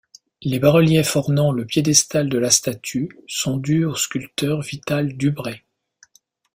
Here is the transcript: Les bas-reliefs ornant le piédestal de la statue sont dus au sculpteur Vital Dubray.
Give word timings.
Les 0.41 0.57
bas-reliefs 0.57 1.15
ornant 1.15 1.51
le 1.51 1.63
piédestal 1.63 2.27
de 2.27 2.39
la 2.39 2.49
statue 2.49 3.19
sont 3.27 3.57
dus 3.57 3.85
au 3.85 3.93
sculpteur 3.93 4.61
Vital 4.63 5.15
Dubray. 5.15 5.61